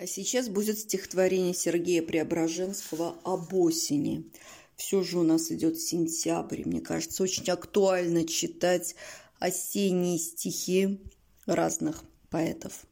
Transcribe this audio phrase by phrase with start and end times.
[0.00, 4.32] А сейчас будет стихотворение Сергея Преображенского об осени.
[4.74, 6.62] Все же у нас идет сентябрь.
[6.64, 8.94] Мне кажется, очень актуально читать
[9.40, 11.02] осенние стихи
[11.44, 12.86] разных поэтов.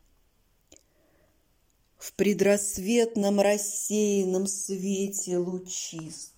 [1.96, 6.34] В предрассветном рассеянном свете лучист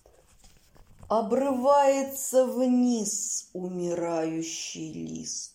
[1.09, 5.51] Обрывается вниз умирающий лист.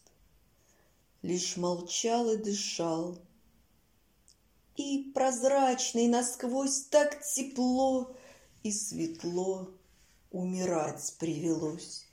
[1.22, 3.18] Лишь молчал и дышал–
[4.76, 8.14] и прозрачный насквозь так тепло
[8.62, 9.70] и светло
[10.30, 12.04] умирать привелось.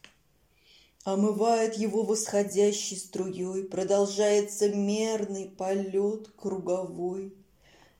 [1.03, 7.35] Омывает его восходящей струей, Продолжается мерный полет круговой,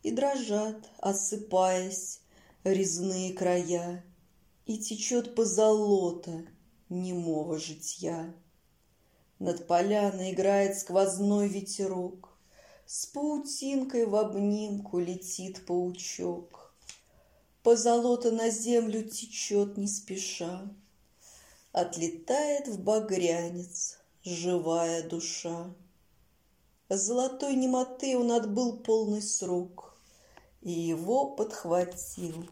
[0.04, 2.22] И дрожат, осыпаясь,
[2.64, 4.06] резные края,
[4.66, 6.46] И течет позолота
[6.88, 8.34] немого житья.
[9.40, 12.33] Над поляной играет сквозной ветерок,
[12.86, 16.74] с паутинкой в обнимку летит паучок.
[17.64, 20.70] Позолота на землю течет не спеша,
[21.72, 25.74] Отлетает в багрянец живая душа.
[26.90, 29.96] Золотой немоты он отбыл полный срок,
[30.62, 32.48] И его подхватил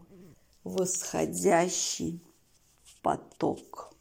[0.64, 2.20] восходящий
[3.02, 3.94] поток.